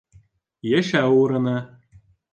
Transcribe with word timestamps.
Йәшәү 0.69 1.13
урыны 1.19 1.57